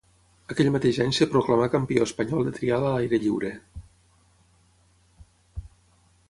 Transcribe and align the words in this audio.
Aquell 0.53 0.69
mateix 0.75 0.99
any 1.03 1.11
es 1.17 1.27
proclamà 1.33 1.67
campió 1.75 2.07
espanyol 2.09 2.47
de 2.47 2.53
trial 2.55 2.87
a 2.87 2.95
l'aire 2.95 3.21
lliure. 3.25 3.53